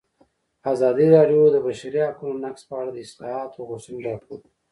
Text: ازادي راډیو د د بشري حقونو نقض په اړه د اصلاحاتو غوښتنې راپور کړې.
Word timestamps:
ازادي 0.73 1.07
راډیو 1.15 1.41
د 1.51 1.53
د 1.55 1.57
بشري 1.65 2.01
حقونو 2.09 2.37
نقض 2.45 2.61
په 2.69 2.73
اړه 2.81 2.91
د 2.93 2.97
اصلاحاتو 3.05 3.67
غوښتنې 3.69 3.99
راپور 4.07 4.37
کړې. 4.43 4.51